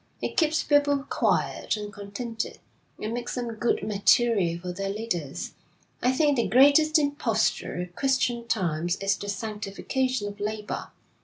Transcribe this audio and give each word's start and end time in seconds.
It 0.19 0.35
keeps 0.35 0.63
people 0.63 1.03
quiet 1.07 1.77
and 1.77 1.93
contented. 1.93 2.57
It 2.97 3.13
makes 3.13 3.35
them 3.35 3.53
good 3.53 3.83
material 3.87 4.57
for 4.59 4.71
their 4.71 4.89
leaders. 4.89 5.51
I 6.01 6.11
think 6.11 6.37
the 6.37 6.47
greatest 6.47 6.97
imposture 6.97 7.79
of 7.81 7.95
Christian 7.95 8.47
times 8.47 8.95
is 8.95 9.15
the 9.15 9.29
sanctification 9.29 10.27
of 10.27 10.39
labour. 10.39 10.87